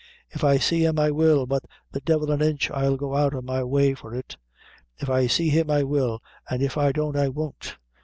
[0.31, 3.41] "If I see him I will, but the devil an inch I'll go out o'
[3.43, 4.35] my way for it
[4.97, 7.77] if I see him I will, an' if I don't I won't.